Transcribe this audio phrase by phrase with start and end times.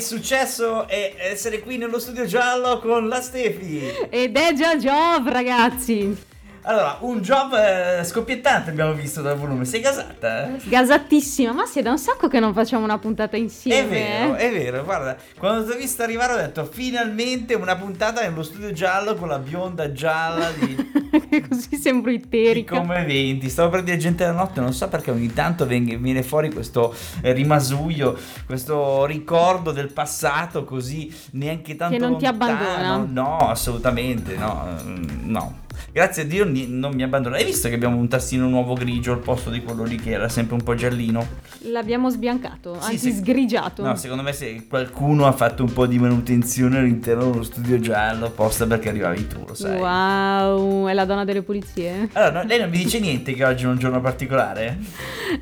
[0.00, 3.82] successo è essere qui nello studio giallo con la Stefi.
[4.10, 6.16] Ed è già Job, ragazzi.
[6.68, 9.64] Allora, un job eh, scoppiettante abbiamo visto dal volume.
[9.64, 10.48] Sei gasata?
[10.54, 10.60] eh?
[10.64, 13.88] Gasatissima, ma è da un sacco che non facciamo una puntata È insieme.
[13.88, 14.38] vero, eh.
[14.38, 18.70] è vero, guarda, quando ti ho visto arrivare ho detto finalmente una puntata nello studio
[18.72, 20.76] giallo con la bionda gialla di,
[21.48, 22.76] Così sembro di itterica.
[22.78, 23.48] come eventi.
[23.48, 27.32] Stavo per dire gente della notte, non so perché ogni tanto viene fuori questo eh,
[27.32, 28.14] rimasuglio,
[28.44, 32.58] questo ricordo del passato così neanche tanto Che non ti lontano.
[32.58, 33.06] abbandona.
[33.10, 35.66] No, assolutamente, no, mm, no.
[35.92, 37.36] Grazie a Dio non mi abbandona.
[37.36, 40.28] Hai visto che abbiamo un tastino nuovo grigio al posto di quello lì che era
[40.28, 41.26] sempre un po' giallino?
[41.70, 43.18] L'abbiamo sbiancato, Sì, anzi sì.
[43.18, 43.82] sgrigiato.
[43.82, 48.26] No, secondo me se qualcuno ha fatto un po' di manutenzione all'interno dello studio giallo
[48.26, 49.78] apposta perché arrivavi tu, lo sai.
[49.80, 52.08] Wow, è la donna delle pulizie.
[52.12, 54.78] Allora, no, lei non mi dice niente che oggi è un giorno particolare?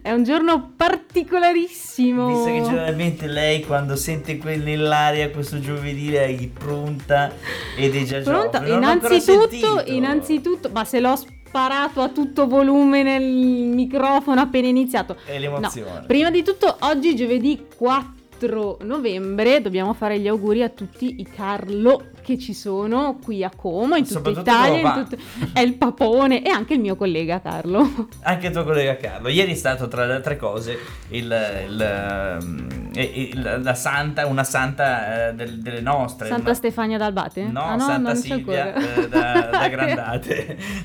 [0.02, 2.27] È un giorno particolarissimo.
[2.28, 7.33] Visto che generalmente lei quando sente quel nell'aria questo giovedì lei è pronta
[7.77, 8.58] ed è già Pronto?
[8.58, 8.74] giovane.
[8.74, 9.83] Innanzitutto, sentito.
[10.32, 15.16] Innanzitutto, ma se l'ho sparato a tutto volume nel microfono appena iniziato.
[15.24, 16.00] È l'emozione.
[16.00, 21.24] No, prima di tutto, oggi giovedì 4 novembre dobbiamo fare gli auguri a tutti i
[21.24, 26.42] Carlo che ci sono qui a Como, in tutta Italia, in tutto- è il papone
[26.44, 28.08] e anche il mio collega Carlo.
[28.22, 29.28] Anche tuo collega Carlo.
[29.28, 30.77] Ieri è stato tra le altre cose
[31.10, 31.22] il,
[31.68, 36.27] il, ehm, eh, il- la santa, una santa eh, del- delle nostre.
[36.27, 37.42] Santa ma- Stefania d'Albate?
[37.44, 40.56] No, Ah, Santa non c'è Silvia eh, da, da Grandate.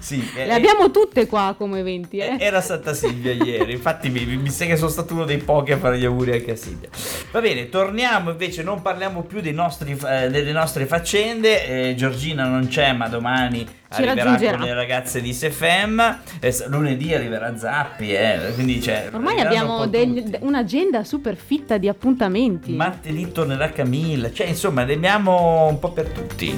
[0.00, 2.36] sì, eh, Le abbiamo tutte qua come eventi, eh.
[2.40, 5.78] Era Santa Silvia ieri, infatti mi, mi sa che sono stato uno dei pochi a
[5.78, 6.88] fare gli auguri anche a Silvia.
[7.30, 11.88] Va bene, torniamo invece, non parliamo più dei nostri, eh, delle nostre faccende.
[11.90, 16.18] Eh, Giorgina non c'è, ma domani Ci arriverà con le ragazze di SFM.
[16.40, 19.10] Eh, lunedì arriverà Zappi, eh, quindi c'è.
[19.12, 22.72] Ormai abbiamo un degli- un'agenda super fitta di appuntamenti.
[22.72, 26.56] Martedì tornerà Camilla, cioè insomma ne abbiamo un po' per tutti.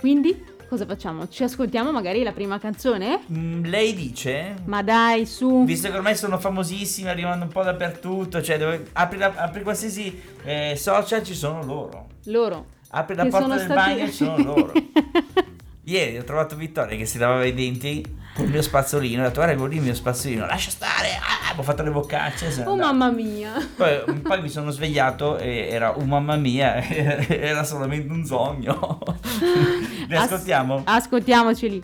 [0.00, 1.28] Quindi cosa facciamo?
[1.28, 3.20] Ci ascoltiamo magari la prima canzone?
[3.30, 4.54] Mm, lei dice?
[4.64, 5.66] Ma dai, su.
[5.66, 10.18] Visto che ormai sono famosissimi, arrivano un po' dappertutto, cioè dove- apri, la- apri qualsiasi
[10.44, 12.06] eh, social ci sono loro.
[12.24, 12.66] Loro.
[12.88, 14.72] Apri la che porta del stati- bagno ci sono loro.
[15.84, 18.02] Ieri ho trovato Vittoria che si lavava i denti
[18.38, 21.62] il mio spazzolino, ho detto guarda quello lì il mio spazzolino, lascia stare, ah, ho
[21.62, 22.62] fatto le boccacce.
[22.64, 23.52] oh mamma mia.
[23.76, 26.76] Poi, poi mi sono svegliato e era un mamma mia,
[27.28, 28.98] era solamente un sogno.
[30.10, 30.82] As- ascoltiamo?
[30.84, 31.82] Ascoltiamoceli.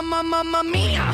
[0.00, 1.12] Mamma mamma mia.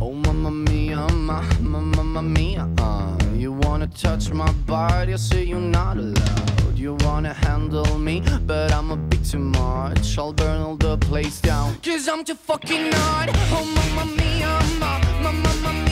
[0.00, 5.44] Oh mamma mia, ma, ma, mamma mia, uh, you wanna touch my body, I say
[5.44, 6.74] you're not allowed.
[6.74, 10.18] You wanna handle me, but I'm a too much.
[10.18, 11.76] I'll burn all the place down.
[11.82, 13.28] Cause I'm too fucking hot.
[13.52, 15.91] Oh mia, mia,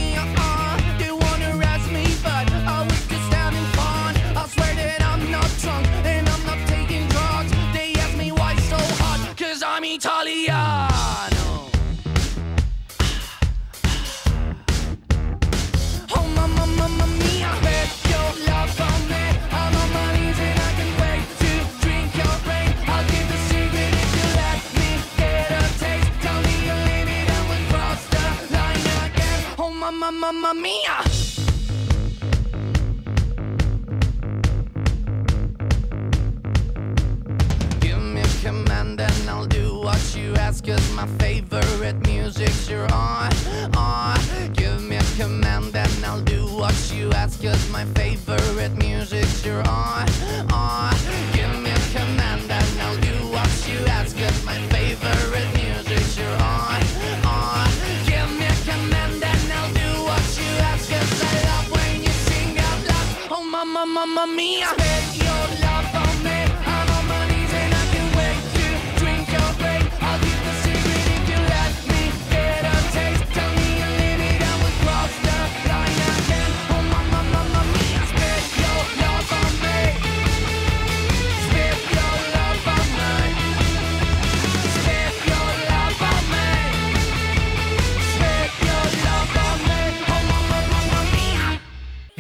[63.81, 65.00] mamma, mamma mia.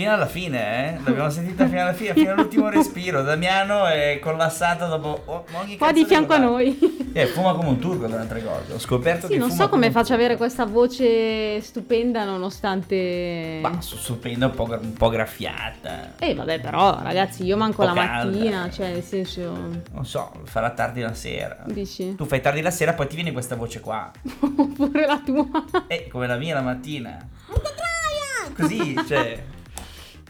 [0.01, 0.99] Fino alla fine, eh?
[1.05, 3.21] L'abbiamo sentita fino alla fine, fino all'ultimo respiro.
[3.21, 7.11] Damiano è collassato dopo oh, ogni Qua di fianco a noi.
[7.13, 8.73] Eh, fuma come un turco tra le altre cose.
[8.73, 13.59] Ho scoperto Sì, che non fuma so come un faccia avere questa voce stupenda nonostante...
[13.61, 16.13] Ma stupenda, un po', un po' graffiata.
[16.19, 18.39] Eh vabbè però ragazzi io manco la calda.
[18.39, 19.53] mattina, cioè nel senso...
[19.93, 21.59] Non so, farà tardi la sera.
[21.67, 22.15] Dici?
[22.15, 24.11] Tu fai tardi la sera, poi ti viene questa voce qua.
[24.57, 25.47] Oppure la tua.
[25.89, 27.19] Eh, come la mia la mattina.
[28.57, 29.45] Così, cioè.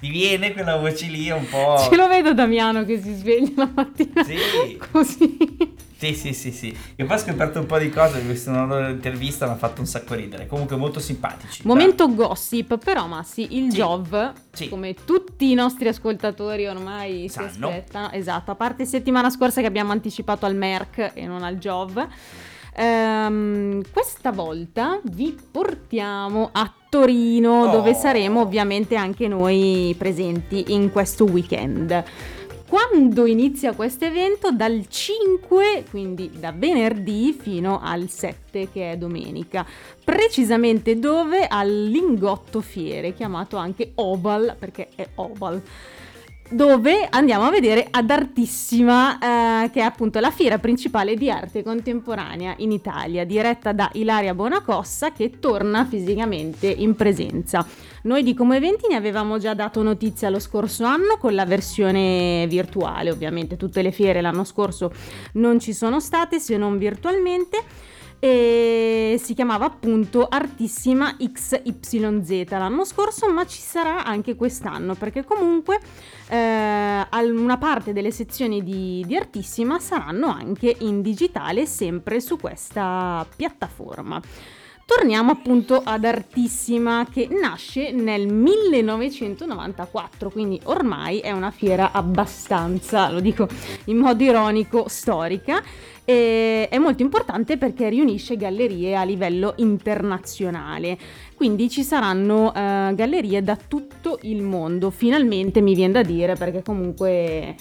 [0.01, 1.87] Ti viene quella voce lì un po'.
[1.91, 4.79] Ce lo vedo Damiano che si sveglia la mattina Sì.
[4.91, 5.37] così.
[6.01, 6.75] Sì, sì, sì, sì.
[6.97, 9.57] E poi ho scoperto un po' di cose, ho visto una loro intervista, mi ha
[9.57, 10.47] fatto un sacco ridere.
[10.47, 11.61] Comunque molto simpatici.
[11.67, 13.77] Momento gossip, però Massi, il Sì.
[13.77, 14.69] Jov, Sì.
[14.71, 17.69] come tutti i nostri ascoltatori ormai si Sanno.
[17.69, 22.09] aspettano, esatto, a parte settimana scorsa che abbiamo anticipato al Merck e non al Jov,
[22.75, 27.71] ehm, questa volta vi portiamo a Torino Oh.
[27.71, 32.05] dove saremo ovviamente anche noi presenti in questo weekend.
[32.69, 34.51] Quando inizia questo evento?
[34.53, 39.67] Dal 5, quindi da venerdì fino al 7 che è domenica.
[40.05, 41.47] Precisamente dove?
[41.49, 45.61] Al Lingotto Fiere, chiamato anche Oval perché è Oval.
[46.53, 51.63] Dove andiamo a vedere ad Artissima, eh, che è appunto la fiera principale di arte
[51.63, 57.65] contemporanea in Italia, diretta da Ilaria Bonacossa, che torna fisicamente in presenza.
[58.03, 62.47] Noi di Come Eventi ne avevamo già dato notizia lo scorso anno con la versione
[62.49, 64.93] virtuale, ovviamente tutte le fiere l'anno scorso
[65.35, 67.63] non ci sono state se non virtualmente
[68.21, 75.81] e si chiamava appunto Artissima XYZ l'anno scorso ma ci sarà anche quest'anno perché comunque
[76.29, 83.27] eh, una parte delle sezioni di, di Artissima saranno anche in digitale sempre su questa
[83.35, 84.21] piattaforma.
[84.93, 93.21] Torniamo appunto ad Artissima che nasce nel 1994, quindi ormai è una fiera abbastanza, lo
[93.21, 93.47] dico
[93.85, 95.63] in modo ironico, storica
[96.05, 100.99] e è molto importante perché riunisce gallerie a livello internazionale.
[101.37, 106.65] Quindi ci saranno eh, gallerie da tutto il mondo, finalmente mi viene da dire perché
[106.65, 107.55] comunque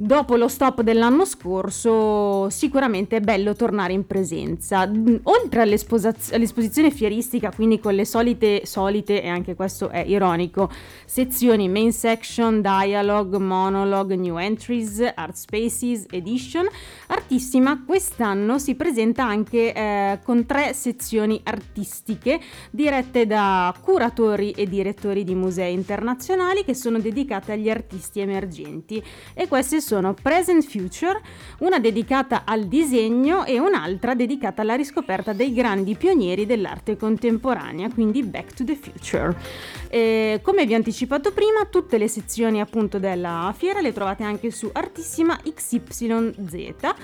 [0.00, 4.86] Dopo lo stop dell'anno scorso, sicuramente è bello tornare in presenza.
[4.86, 10.70] Mm, Oltre all'esposizione fieristica, quindi con le solite, solite, e anche questo è ironico,
[11.04, 16.68] sezioni main section, dialogue, monologue, new entries, art spaces, edition,
[17.10, 22.38] Artissima quest'anno si presenta anche eh, con tre sezioni artistiche
[22.70, 29.48] dirette da curatori e direttori di musei internazionali che sono dedicate agli artisti emergenti e
[29.48, 29.80] queste
[30.20, 31.20] Present Future,
[31.60, 38.22] una dedicata al disegno e un'altra dedicata alla riscoperta dei grandi pionieri dell'arte contemporanea, quindi
[38.22, 39.34] Back to the Future.
[39.88, 44.50] E come vi ho anticipato prima, tutte le sezioni appunto della fiera le trovate anche
[44.50, 46.94] su Artissima XYZ.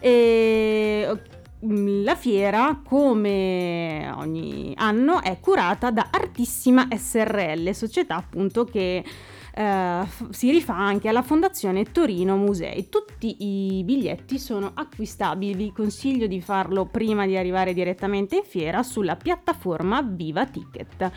[0.00, 1.18] E
[1.64, 9.04] mm, la fiera, come ogni anno, è curata da Artissima SRL, società appunto che
[9.58, 12.88] eh, si rifà anche alla Fondazione Torino Musei.
[12.88, 18.84] Tutti i biglietti sono acquistabili, vi consiglio di farlo prima di arrivare direttamente in fiera
[18.84, 21.10] sulla piattaforma Viva Ticket.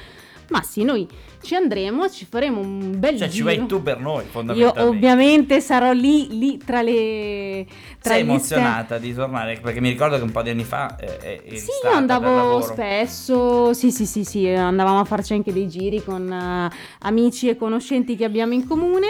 [0.51, 1.07] Ma sì, noi
[1.41, 3.45] ci andremo, ci faremo un bel Cioè, ci giro.
[3.45, 4.81] vai tu per noi, Io fondamentalmente.
[4.81, 7.65] ovviamente sarò lì, lì tra le...
[8.01, 9.59] Tra Sei emozionata di tornare?
[9.61, 13.73] Perché mi ricordo che un po' di anni fa eh, eh, Sì, io andavo spesso,
[13.73, 18.17] sì sì sì sì, andavamo a farci anche dei giri con eh, amici e conoscenti
[18.17, 19.07] che abbiamo in comune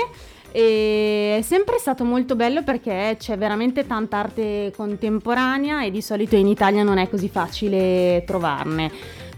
[0.52, 6.36] e è sempre stato molto bello perché c'è veramente tanta arte contemporanea e di solito
[6.36, 8.92] in Italia non è così facile trovarne.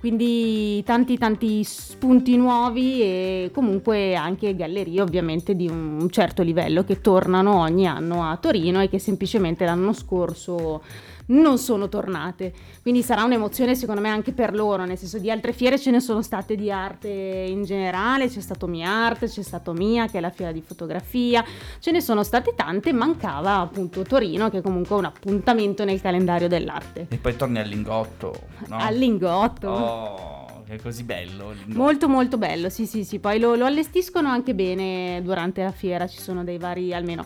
[0.04, 7.00] Quindi tanti tanti spunti nuovi e comunque anche gallerie ovviamente di un certo livello che
[7.00, 10.84] tornano ogni anno a Torino e che semplicemente l'anno scorso
[11.28, 12.54] non sono tornate.
[12.82, 16.00] Quindi sarà un'emozione secondo me anche per loro, nel senso di altre fiere ce ne
[16.00, 20.22] sono state di arte in generale, c'è stato Mia Art, c'è stato Mia che è
[20.22, 21.44] la fiera di fotografia,
[21.80, 26.48] ce ne sono state tante, mancava appunto Torino che comunque è un appuntamento nel calendario
[26.48, 27.08] dell'arte.
[27.10, 28.34] E poi torni al lingotto,
[28.68, 28.78] no?
[28.78, 29.70] Al lingotto.
[29.70, 31.52] Oh, è così bello.
[31.52, 31.78] Lingotto.
[31.78, 36.08] Molto molto bello, sì sì sì, poi lo, lo allestiscono anche bene durante la fiera,
[36.08, 37.26] ci sono dei vari, almeno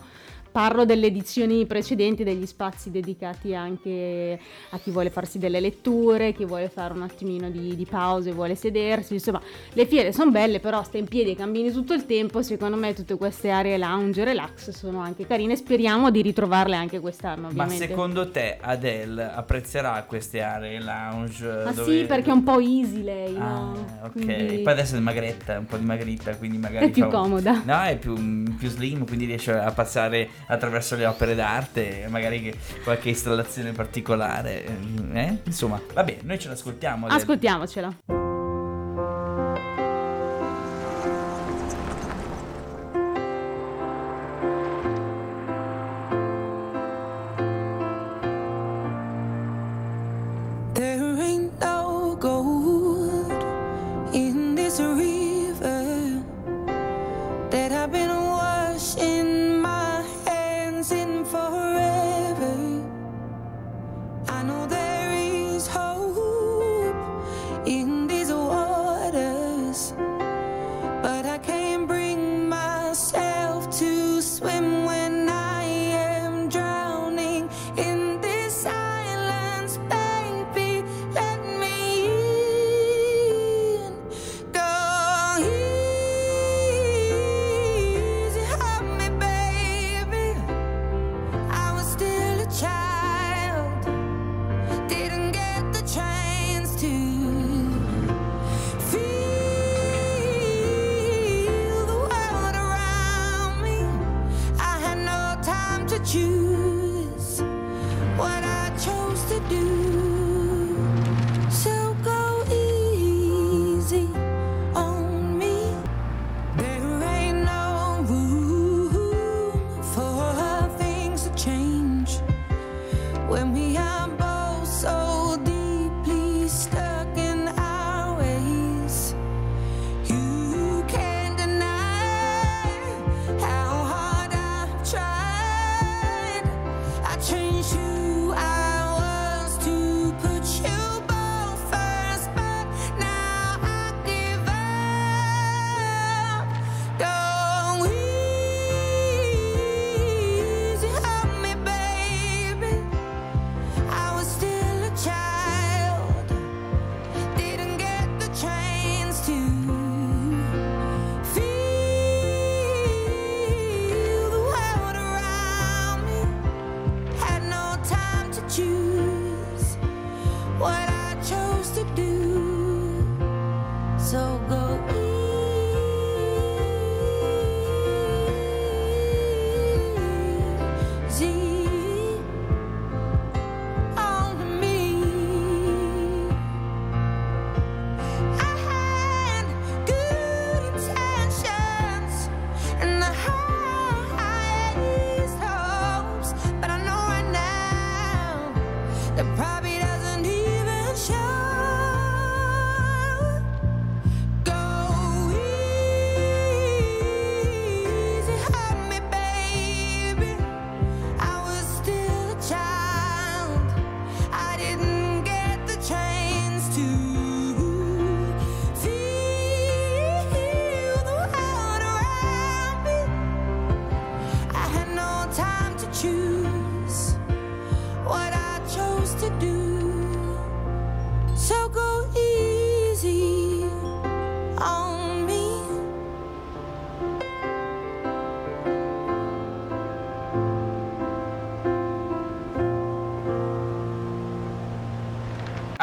[0.50, 4.38] parlo delle edizioni precedenti, degli spazi dedicati anche
[4.70, 8.54] a chi vuole farsi delle letture, chi vuole fare un attimino di, di pause, vuole
[8.54, 9.40] sedersi, insomma
[9.72, 12.94] le fiere sono belle, però stai in piedi e cammini tutto il tempo, secondo me
[12.94, 17.86] tutte queste aree lounge, relax sono anche carine, speriamo di ritrovarle anche quest'anno Ma ovviamente.
[17.86, 21.46] secondo te Adele apprezzerà queste aree lounge?
[21.46, 23.86] Ma dove- sì, perché è un po' easy lei, Ah, no?
[24.04, 24.10] ok.
[24.12, 27.62] Quindi Poi adesso è magretta, un po' dimagrita, quindi magari è più fa- comoda.
[27.64, 28.14] No, è più,
[28.56, 32.54] più slim, quindi riesce a passare attraverso le opere d'arte, magari che
[32.84, 34.64] qualche installazione particolare.
[35.12, 35.38] eh?
[35.44, 37.06] Insomma, vabbè, noi ce l'ascoltiamo.
[37.06, 38.27] Ascoltiamocela.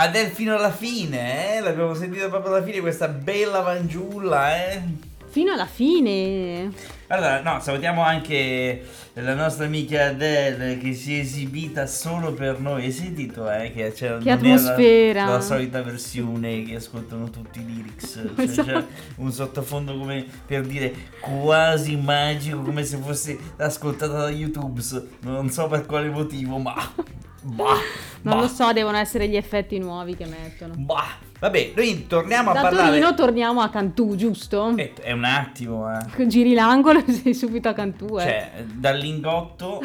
[0.06, 1.60] Adele fino alla fine, eh?
[1.62, 4.82] L'abbiamo sentita proprio alla fine, questa bella mangiulla, eh?
[5.30, 6.72] Fino alla fine.
[7.08, 8.82] Allora, no, salutiamo anche
[9.16, 12.86] la nostra amica Adele che si è esibita solo per noi.
[12.86, 13.72] Hai sentito, eh?
[13.74, 15.26] Che, c'è, Che è la- atmosfera.
[15.26, 18.14] La, solita versione che ascoltano tutti i lyrics.
[18.36, 18.64] Cioè, Esatto.
[18.72, 18.84] c'è
[19.18, 24.82] un sottofondo come per dire quasi magico, come se fosse ascoltata da YouTube.
[25.22, 26.74] Non so per quale motivo, ma.
[27.48, 27.76] Bah,
[28.24, 30.74] Non bah, lo so, devono essere gli effetti nuovi che mettono.
[30.78, 31.24] bah.
[31.38, 32.88] Vabbè, noi torniamo a Da parlare.
[32.88, 34.76] Torino torniamo a Cantù, giusto?
[34.78, 36.00] Eh, è un attimo, eh.
[36.28, 38.22] Giri l'angolo e sei subito a Cantù, eh.
[38.24, 39.84] Cioè, dal lingotto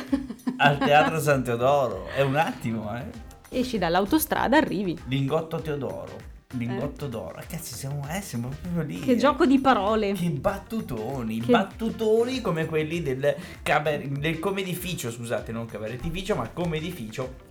[0.57, 2.07] al teatro San Teodoro.
[2.15, 3.59] È un attimo, eh.
[3.59, 4.99] Esci dall'autostrada, arrivi.
[5.09, 6.29] Lingotto Teodoro.
[6.53, 7.35] Lingotto d'oro.
[7.37, 8.99] Ragazzi, siamo, eh, siamo proprio lì.
[8.99, 10.13] Che gioco di parole.
[10.15, 17.49] Che battutoni, Che- battutoni come quelli del, caber- del comedificio, scusate, non cabaretificio, ma comedificio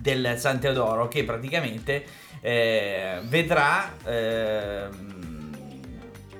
[0.00, 2.04] del San Teodoro che praticamente
[2.40, 5.19] eh, vedrà ehm,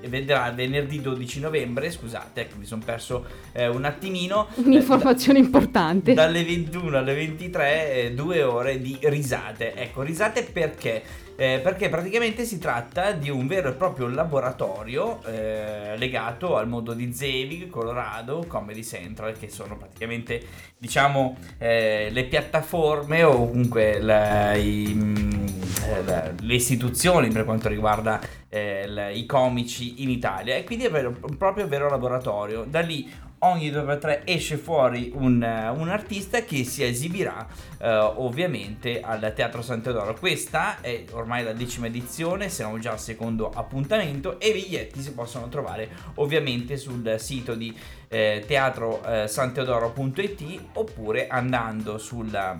[0.07, 4.47] vedrà venerdì 12 novembre, scusate, ecco, mi sono perso eh, un attimino.
[4.55, 6.13] Un'informazione importante.
[6.13, 9.73] Dalle 21 alle 23, eh, due ore di risate.
[9.75, 11.03] Ecco, risate perché?
[11.37, 16.93] Eh, perché praticamente si tratta di un vero e proprio laboratorio eh, legato al mondo
[16.93, 20.39] di Zelig, Colorado, Comedy Central, che sono praticamente,
[20.77, 25.47] diciamo, eh, le piattaforme o comunque la- i, mm,
[25.87, 28.19] eh, le istituzioni per quanto riguarda
[28.49, 30.55] eh, i comici in Italia.
[30.55, 32.65] E quindi è vero- proprio vero laboratorio.
[32.67, 33.09] Da lì
[33.43, 37.47] ogni 2x3 esce fuori un, eh, un artista che si esibirà
[37.79, 40.15] eh, ovviamente al Teatro San Teodoro.
[40.15, 45.13] Questa è ormai la decima edizione, siamo già al secondo appuntamento e i biglietti si
[45.13, 47.75] possono trovare ovviamente sul sito di
[48.09, 52.55] eh, teatrosanteodoro.it oppure andando sulla,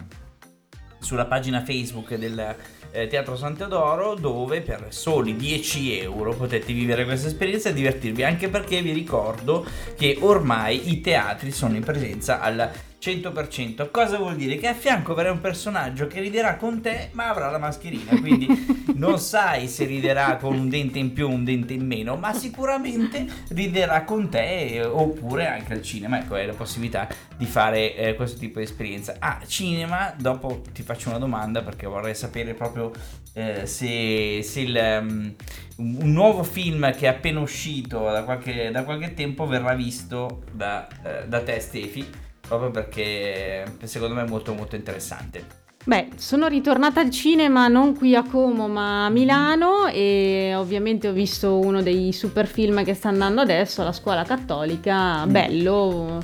[1.00, 2.56] sulla pagina Facebook del
[2.92, 8.24] eh, Teatro San Teodoro dove per soli 10 euro potete vivere questa esperienza e divertirvi
[8.24, 9.66] anche perché vi ricordo
[9.98, 13.90] che ormai i teatri sono in presenza al 100%.
[13.90, 14.58] Cosa vuol dire?
[14.58, 18.48] Che a fianco verrà un personaggio che riderà con te ma avrà la mascherina, quindi
[18.96, 22.32] non sai se riderà con un dente in più o un dente in meno, ma
[22.34, 26.20] sicuramente riderà con te eh, oppure anche al cinema.
[26.20, 29.16] Ecco, è la possibilità di fare eh, questo tipo di esperienza.
[29.18, 32.92] Ah, cinema, dopo ti faccio una domanda perché vorrei sapere proprio
[33.34, 35.34] eh, se, se il, um,
[35.78, 40.44] un un nuovo film che è appena uscito da qualche, da qualche tempo verrà visto
[40.52, 42.06] da, eh, da te Stefi,
[42.52, 45.60] proprio perché secondo me è molto molto interessante.
[45.86, 51.14] Beh, sono ritornata al cinema non qui a Como ma a Milano e ovviamente ho
[51.14, 55.32] visto uno dei super film che sta andando adesso, La scuola cattolica, Mm.
[55.32, 56.20] bello,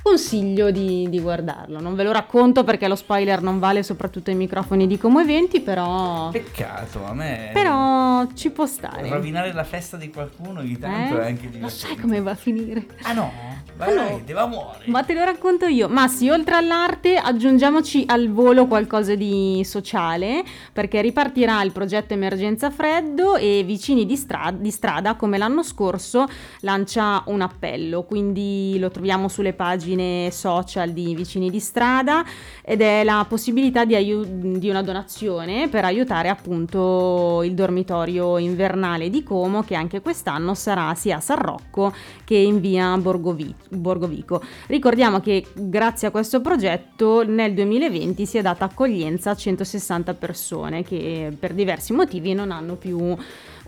[0.00, 1.80] consiglio di, di guardarlo.
[1.80, 5.60] Non ve lo racconto perché lo spoiler non vale soprattutto ai microfoni di Como Eventi,
[5.60, 7.50] però, Peccato, a me...
[7.52, 9.08] però ci può stare.
[9.08, 11.22] Rovinare la festa di qualcuno ogni tanto Eh?
[11.22, 11.68] è anche Lo divertente.
[11.70, 12.86] sai come va a finire?
[13.02, 13.32] Ah no?
[13.76, 13.92] Ah, no.
[13.92, 14.84] Veramente, va muore.
[14.86, 15.88] Ma te lo racconto io.
[15.88, 22.70] Ma sì, oltre all'arte aggiungiamoci al volo qualcosa di sociale, perché ripartirà il progetto Emergenza
[22.70, 26.26] Freddo e Vicini di, stra- di Strada, come l'anno scorso,
[26.60, 28.04] lancia un appello.
[28.04, 32.24] Quindi lo troviamo sulle pagine social di Vicini di Strada
[32.62, 39.10] ed è la possibilità di, aiu- di una donazione per aiutare appunto il dormitorio invernale
[39.10, 41.92] di Como, che anche quest'anno sarà sia a San Rocco
[42.24, 44.42] che in via Borgovi- Borgovico.
[44.66, 50.82] Ricordiamo che grazie a questo progetto nel 2020 si è data accoglienza a 160 persone
[50.82, 53.16] che per diversi motivi non hanno più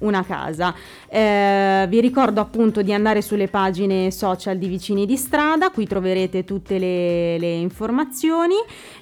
[0.00, 0.74] una casa.
[1.09, 6.44] Eh, vi ricordo appunto di andare sulle pagine social di Vicini di Strada, qui troverete
[6.44, 8.54] tutte le, le informazioni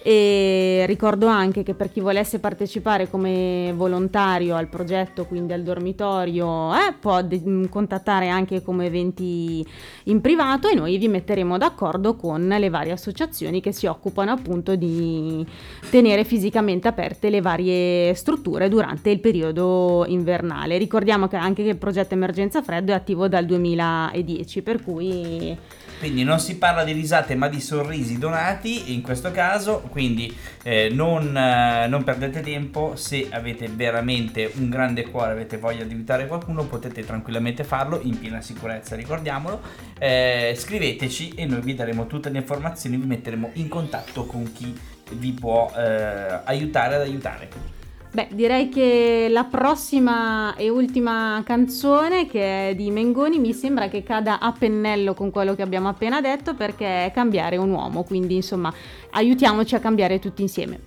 [0.02, 6.74] e ricordo anche che per chi volesse partecipare come volontario al progetto, quindi al dormitorio,
[6.74, 9.66] eh, può de- mh, contattare anche come eventi
[10.04, 14.76] in privato e noi vi metteremo d'accordo con le varie associazioni che si occupano appunto
[14.76, 15.44] di
[15.90, 20.76] tenere fisicamente aperte le varie strutture durante il periodo invernale.
[20.84, 25.56] Ricordiamo che anche che il progetto Emergenza Freddo è attivo dal 2010, per cui
[25.98, 30.30] Quindi non si parla di risate ma di sorrisi donati in questo caso, quindi
[30.62, 35.94] eh, non, eh, non perdete tempo, se avete veramente un grande cuore, avete voglia di
[35.94, 39.62] aiutare qualcuno, potete tranquillamente farlo in piena sicurezza, ricordiamolo.
[39.98, 44.78] Eh, scriveteci e noi vi daremo tutte le informazioni, vi metteremo in contatto con chi
[45.12, 47.83] vi può eh, aiutare ad aiutare.
[48.14, 54.04] Beh, direi che la prossima e ultima canzone, che è di Mengoni, mi sembra che
[54.04, 58.36] cada a pennello con quello che abbiamo appena detto perché è cambiare un uomo, quindi
[58.36, 58.72] insomma
[59.10, 60.78] aiutiamoci a cambiare tutti insieme.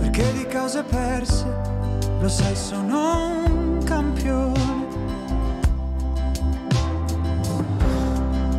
[0.00, 1.71] Perché di cause perse,
[2.22, 4.86] lo sai, sono un campione.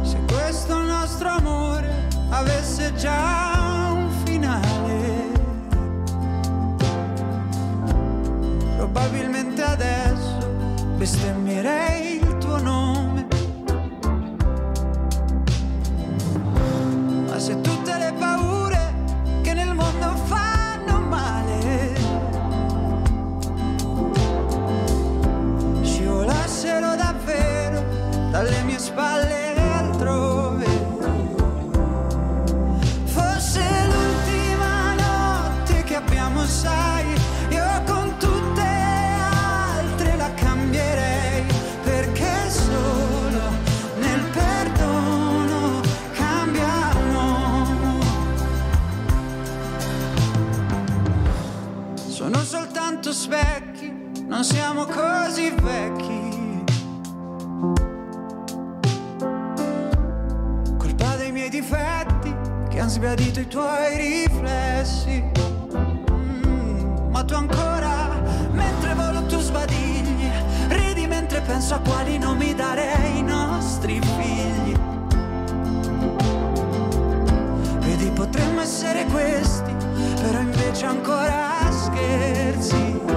[0.02, 3.53] Se questo nostro amore avesse già
[54.43, 56.63] non siamo così vecchi.
[60.77, 62.36] Colpa dei miei difetti
[62.69, 65.23] che hanno sbiadito i tuoi riflessi.
[66.12, 70.29] Mm, ma tu ancora, mentre volo tu sbadigli,
[70.67, 74.77] ridi mentre penso a quali nomi darei ai nostri figli.
[77.79, 79.73] Vedi, potremmo essere questi,
[80.21, 83.12] però invece ancora scherzi.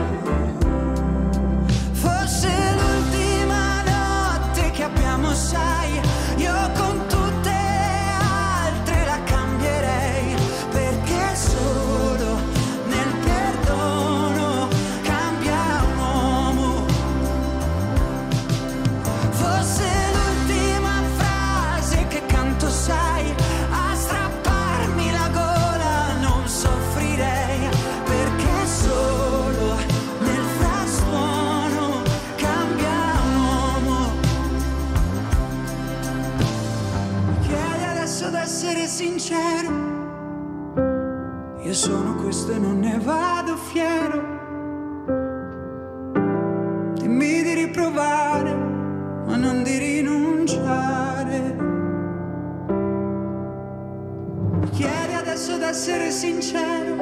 [55.66, 56.96] Adesso d'essere sincero.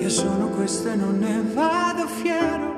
[0.00, 2.69] Io sono questo e non ne vado fiero.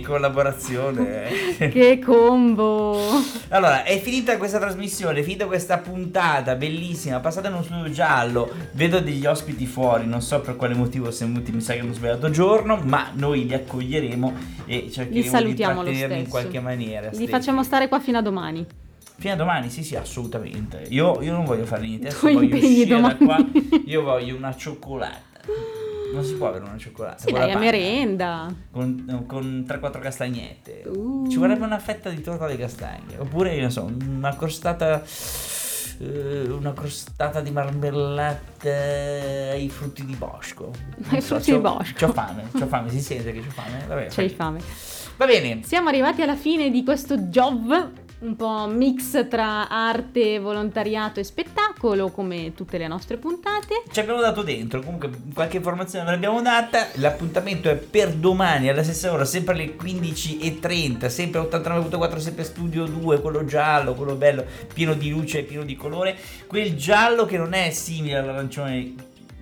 [0.00, 1.56] Che collaborazione.
[1.58, 1.68] eh.
[1.68, 2.98] Che combo!
[3.48, 8.50] Allora, è finita questa trasmissione, è finita questa puntata bellissima, passata in uno studio giallo,
[8.72, 11.92] vedo degli ospiti fuori, non so per quale motivo siamo venuti, mi sa che hanno
[11.92, 14.34] sbagliato giorno, ma noi li accoglieremo
[14.66, 17.10] e cercheremo di trattenerli in qualche maniera.
[17.12, 18.66] Li facciamo stare qua fino a domani.
[19.16, 20.86] Fino a domani, sì sì, assolutamente.
[20.88, 23.16] Io, io non voglio fare niente, adesso voglio uscire da domani.
[23.18, 23.46] qua,
[23.86, 25.33] io voglio una cioccolata.
[26.14, 27.18] Non si può avere una cioccolata.
[27.18, 28.54] Sì, con dai, a merenda.
[28.70, 30.82] Con, con 3-4 castagnette.
[30.86, 31.28] Uh.
[31.28, 33.18] Ci vorrebbe una fetta di torta alle castagne.
[33.18, 35.02] Oppure, io non so, una crostata.
[35.98, 38.68] eh, una crostata di marmellata
[39.52, 40.70] ai frutti di bosco.
[41.08, 42.06] Ai frutti di bosco.
[42.06, 43.84] C'ho fame, c'ho fame, si sente che c'ho fame.
[43.86, 44.60] Vabbè, C'hai fame.
[45.16, 45.60] Va bene.
[45.62, 47.92] Siamo arrivati alla fine di questo job,
[48.24, 53.82] un po' mix tra arte, volontariato e spettacolo, come tutte le nostre puntate.
[53.90, 56.88] Ci abbiamo dato dentro, comunque qualche informazione ve l'abbiamo data.
[56.94, 63.20] L'appuntamento è per domani alla stessa ora, sempre alle 15.30, sempre 89.4, sempre studio 2,
[63.20, 66.16] quello giallo, quello bello, pieno di luce pieno di colore.
[66.46, 68.94] Quel giallo che non è simile all'arancione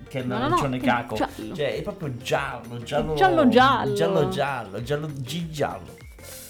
[0.09, 1.15] che è No, no, no, l'arancione è caco.
[1.15, 3.93] Cioè, è proprio giallo, giallo giallo giallo.
[3.93, 5.09] Giallo giallo, giallo
[5.49, 6.01] giallo.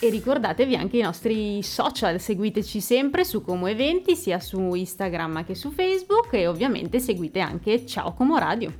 [0.04, 5.56] E ricordatevi anche i nostri social, seguiteci sempre su Como Eventi, sia su Instagram che
[5.56, 8.74] su Facebook e ovviamente seguite anche Ciao Como Radio.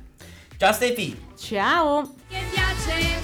[0.58, 1.16] Ciao Stefi!
[1.34, 2.14] Ciao!
[2.28, 3.23] Che piace